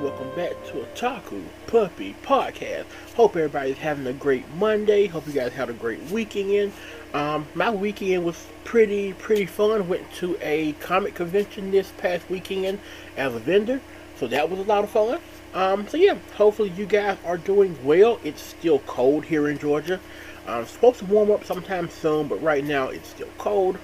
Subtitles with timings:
[0.00, 2.86] welcome back to Otaku Puppy Podcast.
[3.16, 5.06] Hope everybody's having a great Monday.
[5.06, 6.72] Hope you guys had a great weekend.
[7.12, 9.86] Um, my weekend was pretty pretty fun.
[9.88, 12.78] Went to a comic convention this past weekend
[13.18, 13.78] as a vendor,
[14.16, 15.20] so that was a lot of fun.
[15.52, 18.18] Um, so yeah, hopefully you guys are doing well.
[18.24, 20.00] It's still cold here in Georgia.
[20.46, 23.76] Um, supposed to warm up sometime soon, but right now it's still cold.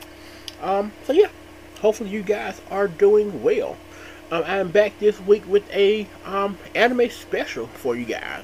[0.62, 1.28] Um, so yeah,
[1.82, 3.76] hopefully you guys are doing well.
[4.28, 8.42] Um, I'm back this week with a um, anime special for you guys.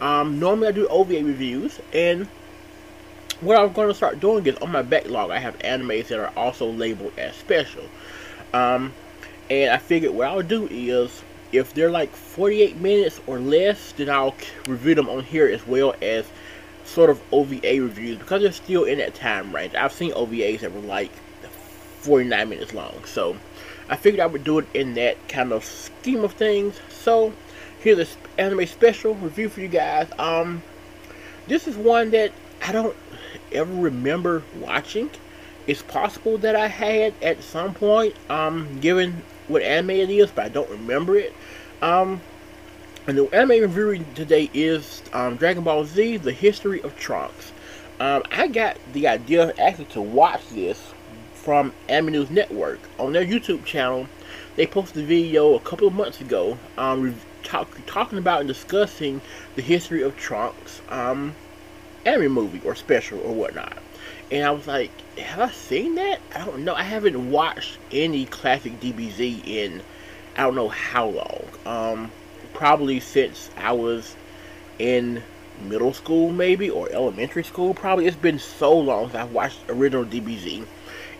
[0.00, 2.26] Um, normally I do OVA reviews, and
[3.40, 6.32] what I'm going to start doing is on my backlog I have animes that are
[6.36, 7.84] also labeled as special.
[8.52, 8.92] Um,
[9.48, 14.10] and I figured what I'll do is if they're like 48 minutes or less, then
[14.10, 14.34] I'll
[14.66, 16.26] review them on here as well as
[16.84, 19.76] sort of OVA reviews because they're still in that time range.
[19.76, 21.12] I've seen OVAs that were like
[22.00, 23.36] 49 minutes long, so
[23.90, 26.78] I figured I would do it in that kind of scheme of things.
[26.88, 27.32] So
[27.80, 28.06] here's an
[28.38, 30.08] anime special review for you guys.
[30.16, 30.62] Um,
[31.48, 32.96] this is one that I don't
[33.50, 35.10] ever remember watching.
[35.66, 40.44] It's possible that I had at some point, um, given what anime it is, but
[40.44, 41.34] I don't remember it.
[41.82, 42.20] Um,
[43.08, 47.52] and the anime review today is um, Dragon Ball Z: The History of Trunks.
[47.98, 50.94] Um, I got the idea actually to watch this
[51.42, 54.06] from News Network on their YouTube channel.
[54.56, 59.22] They posted a video a couple of months ago, um, talk, talking about and discussing
[59.56, 61.34] the history of Trunks, um,
[62.04, 63.78] anime movie or special or whatnot.
[64.30, 66.20] And I was like, have I seen that?
[66.34, 66.74] I don't know.
[66.74, 69.82] I haven't watched any classic DBZ in
[70.36, 71.44] I don't know how long.
[71.66, 72.12] Um,
[72.52, 74.14] probably since I was
[74.78, 75.22] in
[75.62, 77.74] middle school, maybe or elementary school.
[77.74, 80.64] Probably it's been so long since I've watched original DBZ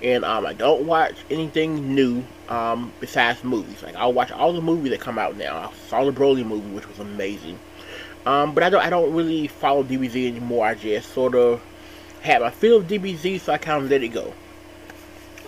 [0.03, 3.83] and um, I don't watch anything new um, besides movies.
[3.83, 5.57] Like I'll watch all the movies that come out now.
[5.57, 7.59] I saw the Broly movie, which was amazing.
[8.27, 10.67] Um, but I don't I don't really follow DBZ anymore.
[10.67, 11.61] I just sort of
[12.21, 14.33] had my feel of DBZ, so I kind of let it go.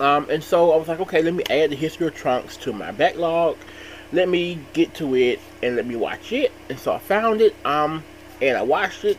[0.00, 2.72] Um, and so I was like, okay, let me add the history of Trunks to
[2.72, 3.56] my backlog.
[4.12, 6.52] Let me get to it and let me watch it.
[6.68, 8.02] And so I found it, um,
[8.40, 9.18] and I watched it,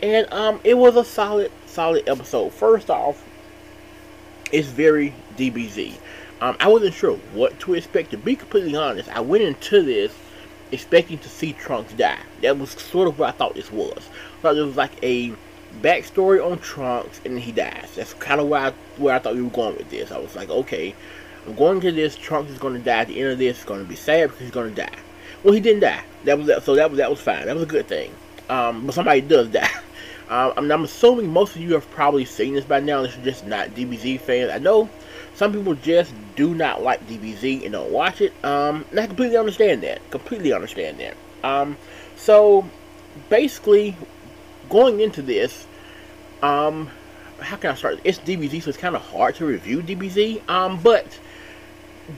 [0.00, 2.52] and um, it was a solid, solid episode.
[2.52, 3.24] First off,
[4.52, 5.94] it's very DBZ.
[6.40, 8.10] Um, I wasn't sure what to expect.
[8.10, 10.14] To be completely honest, I went into this
[10.72, 12.18] expecting to see Trunks die.
[12.40, 14.08] That was sort of what I thought this was.
[14.38, 15.32] I thought it was like a
[15.80, 17.90] backstory on Trunks and he dies.
[17.94, 20.10] That's kind of where I, where I thought we were going with this.
[20.10, 20.94] I was like, okay,
[21.46, 22.16] I'm going to this.
[22.16, 23.58] Trunks is going to die at the end of this.
[23.58, 24.98] It's going to be sad because he's going to die.
[25.42, 26.02] Well, he didn't die.
[26.24, 27.46] That was so that was that was fine.
[27.46, 28.14] That was a good thing.
[28.48, 29.70] Um, but somebody does die.
[30.32, 33.24] Uh, I'm, I'm, assuming most of you have probably seen this by now, unless you're
[33.26, 34.50] just not DBZ fans.
[34.50, 34.88] I know
[35.34, 38.32] some people just do not like DBZ and don't watch it.
[38.42, 40.10] Um, and I completely understand that.
[40.10, 41.16] Completely understand that.
[41.44, 41.76] Um,
[42.16, 42.66] so,
[43.28, 43.94] basically,
[44.70, 45.66] going into this,
[46.42, 46.88] um,
[47.38, 48.00] how can I start?
[48.02, 50.48] It's DBZ, so it's kind of hard to review DBZ.
[50.48, 51.20] Um, but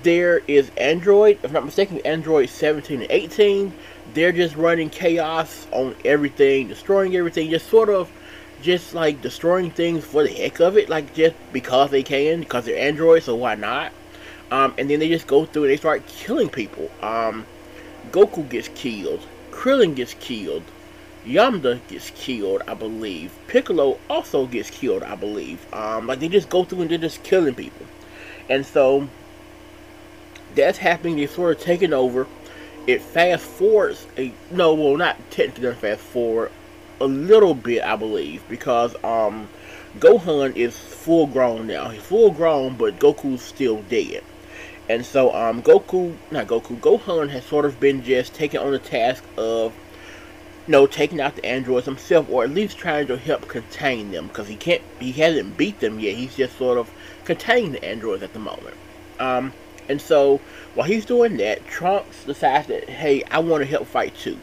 [0.05, 3.73] there is Android, if I'm not mistaken, Android 17 and 18
[4.13, 8.11] they're just running chaos on everything, destroying everything, just sort of
[8.63, 12.65] just like destroying things for the heck of it, like just because they can, because
[12.65, 13.93] they're androids, so why not?
[14.51, 16.91] Um, and then they just go through and they start killing people.
[17.03, 17.47] Um,
[18.11, 19.21] Goku gets killed,
[19.51, 20.63] Krillin gets killed,
[21.27, 23.33] Yamcha gets killed, I believe.
[23.47, 25.73] Piccolo also gets killed, I believe.
[25.73, 27.87] Um, like they just go through and they're just killing people,
[28.49, 29.09] and so
[30.55, 31.17] that's happening.
[31.17, 32.27] They're sort of taking over
[32.87, 36.51] it fast forwards a no well not technically fast forward
[37.01, 39.49] a little bit I believe because um
[39.99, 41.89] Gohan is full grown now.
[41.89, 44.23] He's full grown but Goku's still dead.
[44.89, 48.79] And so um Goku not Goku, Gohan has sort of been just taking on the
[48.79, 49.73] task of
[50.67, 54.29] you know, taking out the androids himself or at least trying to help contain them
[54.29, 56.17] because he can't he hasn't beat them yet.
[56.17, 56.91] He's just sort of
[57.25, 58.77] containing the androids at the moment.
[59.19, 59.53] Um
[59.89, 60.39] and so
[60.75, 64.39] while he's doing that, Trunks decides that, hey, I want to help fight too.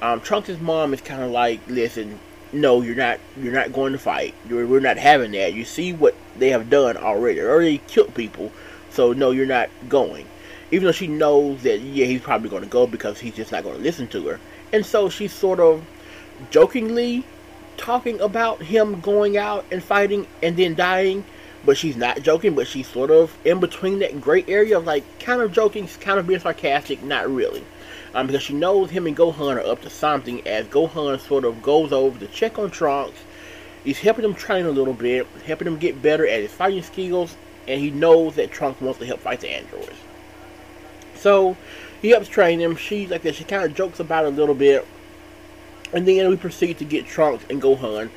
[0.00, 2.18] Um, Trunks' mom is kind of like, listen,
[2.52, 3.18] no, you're not.
[3.40, 4.34] You're not going to fight.
[4.48, 5.54] You're, we're not having that.
[5.54, 7.40] You see what they have done already.
[7.40, 8.52] They already killed people,
[8.90, 10.26] so no, you're not going.
[10.70, 13.62] Even though she knows that, yeah, he's probably going to go because he's just not
[13.62, 14.40] going to listen to her.
[14.72, 15.84] And so she's sort of
[16.50, 17.24] jokingly
[17.76, 21.24] talking about him going out and fighting and then dying
[21.64, 25.04] but she's not joking, but she's sort of in between that gray area of like
[25.20, 27.64] kind of joking, kind of being sarcastic, not really.
[28.14, 31.62] Um, because she knows him and Gohan are up to something as Gohan sort of
[31.62, 33.18] goes over to check on Trunks.
[33.84, 37.34] He's helping him train a little bit, helping him get better at his fighting skills,
[37.66, 39.96] and he knows that Trunks wants to help fight the androids.
[41.14, 41.56] So,
[42.02, 42.76] he helps train him.
[42.76, 43.36] She like that.
[43.36, 44.86] She kind of jokes about it a little bit,
[45.92, 48.10] and then we proceed to get Trunks and Gohan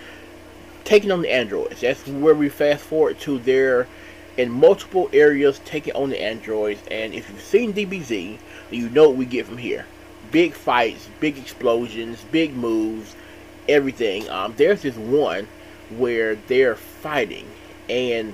[0.86, 1.82] taking on the androids.
[1.82, 3.88] That's where we fast forward to their
[4.38, 6.82] in multiple areas taking on the androids.
[6.90, 8.38] And if you've seen DBZ,
[8.72, 9.86] you know what we get from here.
[10.32, 13.16] Big fights, big explosions, big moves,
[13.68, 14.30] everything.
[14.30, 15.48] Um, there's this one
[15.98, 17.46] where they're fighting,
[17.90, 18.34] and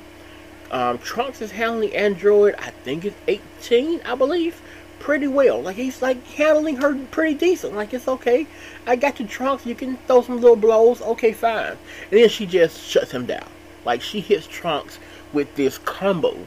[0.72, 2.56] um, Trunks is handling Android.
[2.58, 4.62] I think it's 18, I believe,
[5.02, 5.62] pretty well.
[5.62, 7.76] Like he's like handling her pretty decent.
[7.76, 8.48] Like it's okay.
[8.86, 9.66] I got your Trunks.
[9.66, 11.02] You can throw some little blows.
[11.02, 11.72] Okay, fine.
[11.72, 11.80] And
[12.20, 13.48] then she just shuts him down.
[13.84, 15.00] Like she hits Trunks
[15.34, 16.38] with this combo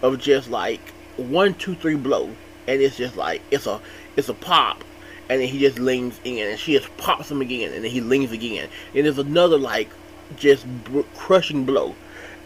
[0.00, 0.80] of just like
[1.16, 2.30] one, two, three blow,
[2.68, 3.80] and it's just like it's a
[4.16, 4.84] it's a pop,
[5.28, 8.00] and then he just leans in, and she just pops him again, and then he
[8.00, 9.90] leans again, and there's another like
[10.36, 10.66] just
[11.16, 11.94] crushing blow,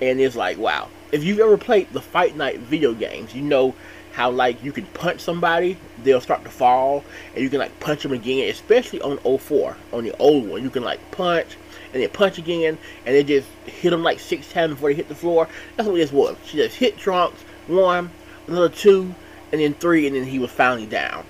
[0.00, 0.88] and it's like wow.
[1.10, 3.74] If you've ever played the Fight Night video games, you know
[4.18, 7.04] how like you can punch somebody, they'll start to fall,
[7.34, 10.70] and you can like punch them again, especially on 04, on the old one, you
[10.70, 11.56] can like punch
[11.94, 12.76] and then punch again,
[13.06, 15.46] and they just hit them like six times before they hit the floor.
[15.76, 16.36] That's what this was.
[16.44, 18.10] She just hit Trunks, one,
[18.48, 19.14] another two,
[19.52, 21.24] and then three, and then he was finally down.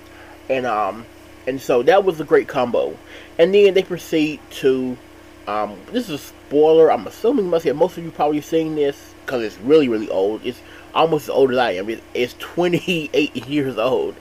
[0.48, 1.04] And um,
[1.46, 2.96] and so that was a great combo.
[3.38, 4.96] And then they proceed to,
[5.46, 6.90] um, this is a spoiler.
[6.90, 10.40] I'm assuming most, most of you probably seen this because it's really really old.
[10.46, 10.62] It's
[10.94, 11.88] almost as old as I am.
[12.14, 14.16] It's 28 years old.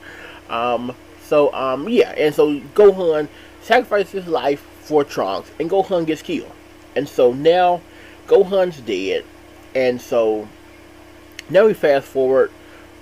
[0.48, 3.28] Um, so um, yeah, and so Gohan
[3.62, 6.50] sacrifices his life for Trunks, and Gohan gets killed.
[6.96, 7.82] And so now
[8.26, 9.24] Gohan's dead,
[9.74, 10.48] and so
[11.50, 12.50] now we fast forward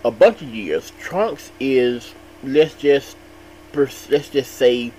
[0.05, 0.93] a bunch of years.
[1.01, 3.17] Trunks is let's just
[3.75, 4.93] let's just say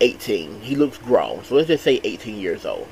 [0.00, 0.60] 18.
[0.60, 2.88] He looks grown, so let's just say 18 years old.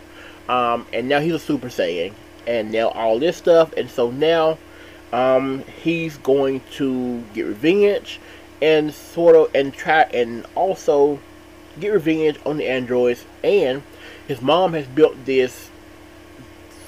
[0.48, 2.12] Um, and now he's a Super Saiyan,
[2.46, 4.58] and now all this stuff, and so now
[5.12, 8.20] um, he's going to get revenge
[8.60, 11.18] and sort of and try and also
[11.78, 13.82] get revenge on the androids, and
[14.26, 15.70] his mom has built this,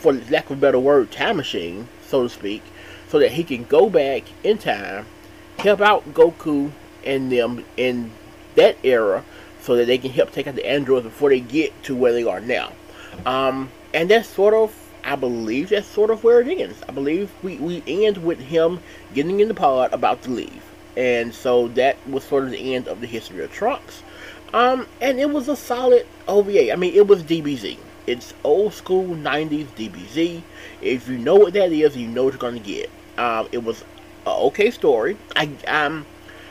[0.00, 2.62] for lack of a better word, time machine, so to speak,
[3.08, 5.06] so that he can go back in time,
[5.58, 6.72] help out Goku
[7.04, 8.10] and them in
[8.54, 9.24] that era,
[9.60, 12.24] so that they can help take out the androids before they get to where they
[12.24, 12.72] are now.
[13.26, 16.82] Um, and that's sort of, I believe, that's sort of where it ends.
[16.86, 18.80] I believe we, we end with him
[19.14, 20.62] getting in the pod about to leave.
[20.98, 24.02] And so that was sort of the end of the history of Trunks.
[24.52, 26.72] Um, and it was a solid OVA.
[26.72, 27.78] I mean, it was DBZ.
[28.06, 30.42] It's old school 90s DBZ.
[30.82, 32.90] If you know what that is, you know what you're going to get.
[33.16, 33.82] Um, it was
[34.26, 35.16] an okay story.
[35.36, 36.04] I, um,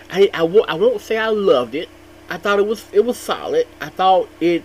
[0.10, 1.90] I, I, won't, I won't say I loved it.
[2.30, 3.68] I thought it was, it was solid.
[3.82, 4.64] I thought it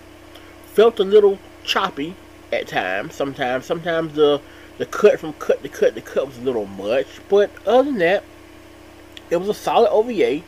[0.66, 2.16] felt a little choppy
[2.52, 3.14] at times.
[3.14, 4.40] Sometimes, sometimes the,
[4.78, 7.06] the cut from cut to cut to cut was a little much.
[7.28, 8.24] But other than that,
[9.30, 10.42] it was a solid OVA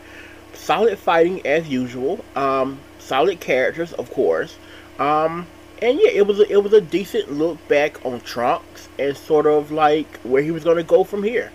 [0.56, 2.24] solid fighting as usual.
[2.34, 4.56] Um, solid characters, of course.
[4.98, 5.46] Um,
[5.82, 9.46] and yeah, it was a, it was a decent look back on Trunks and sort
[9.46, 11.50] of like where he was going to go from here.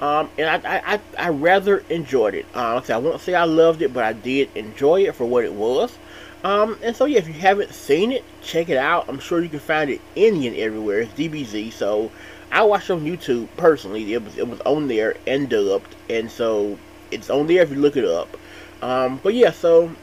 [0.00, 2.44] Um, and I, I, I, rather enjoyed it.
[2.56, 5.52] Um, I won't say I loved it, but I did enjoy it for what it
[5.52, 5.96] was.
[6.44, 9.08] Um, and so yeah, if you haven't seen it, check it out.
[9.08, 11.00] I'm sure you can find it Indian everywhere.
[11.02, 11.72] It's DBZ.
[11.72, 12.10] So
[12.50, 14.12] I watched on YouTube personally.
[14.12, 16.78] It was it was on there and dubbed, and so
[17.10, 18.36] it's on there if you look it up.
[18.82, 19.94] Um, but yeah, so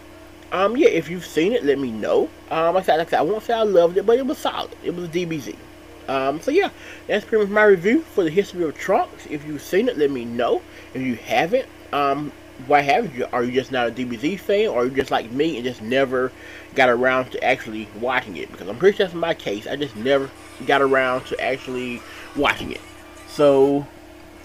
[0.51, 2.29] um, yeah, if you've seen it, let me know.
[2.49, 4.25] Um, like I, said, like I said, I won't say I loved it, but it
[4.25, 4.75] was solid.
[4.83, 5.55] It was DBZ.
[6.07, 6.69] Um, so yeah,
[7.05, 9.27] that's pretty much my review for the history of Trunks.
[9.29, 10.61] If you've seen it, let me know.
[10.95, 12.31] If you haven't, um,
[12.67, 13.25] why haven't you?
[13.31, 15.81] Are you just not a DBZ fan, or are you just like me and just
[15.81, 16.31] never
[16.75, 18.51] got around to actually watching it?
[18.51, 19.67] Because I'm pretty sure that's my case.
[19.67, 20.29] I just never
[20.65, 22.01] got around to actually
[22.35, 22.81] watching it.
[23.27, 23.85] So,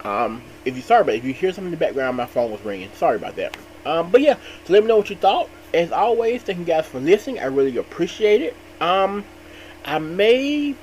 [0.04, 2.60] um, if you sorry it, if you hear something in the background, my phone was
[2.62, 2.90] ringing.
[2.94, 3.56] Sorry about that.
[3.84, 5.48] Um, but yeah, so let me know what you thought.
[5.72, 7.40] As always, thank you guys for listening.
[7.40, 8.56] I really appreciate it.
[8.80, 9.24] Um,
[9.84, 10.74] I may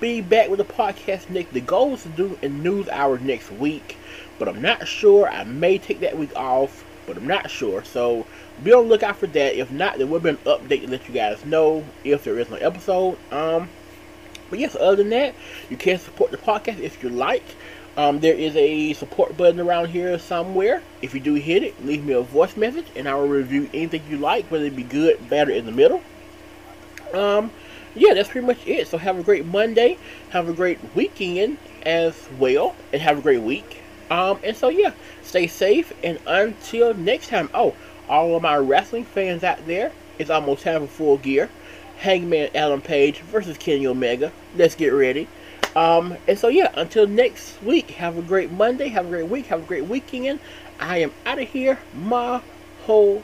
[0.00, 1.52] be back with the podcast next.
[1.52, 3.96] The goal is to do a news hour next week,
[4.38, 5.28] but I'm not sure.
[5.28, 7.84] I may take that week off, but I'm not sure.
[7.84, 8.26] So
[8.62, 9.58] be on the lookout for that.
[9.58, 12.50] If not, there will be an update to let you guys know if there is
[12.50, 13.18] no episode.
[13.30, 13.68] Um,
[14.50, 15.34] but yes, other than that,
[15.70, 17.44] you can support the podcast if you like.
[17.96, 20.82] Um, there is a support button around here somewhere.
[21.00, 24.02] If you do hit it, leave me a voice message and I will review anything
[24.10, 26.02] you like, whether it be good, bad, or in the middle.
[27.14, 27.50] Um,
[27.94, 28.88] yeah, that's pretty much it.
[28.88, 29.96] So have a great Monday.
[30.30, 32.76] Have a great weekend as well.
[32.92, 33.82] And have a great week.
[34.10, 37.50] Um, and so yeah, stay safe and until next time.
[37.54, 37.74] Oh,
[38.08, 41.50] all of my wrestling fans out there, it's almost time for full gear.
[41.98, 44.30] Hangman Adam Page versus Kenny Omega.
[44.54, 45.28] Let's get ready.
[45.74, 49.46] Um, and so yeah, until next week, have a great Monday, have a great week,
[49.46, 50.40] have a great weekend.
[50.78, 51.78] I am out of here.
[51.96, 52.42] Mahalo.
[52.86, 53.22] whole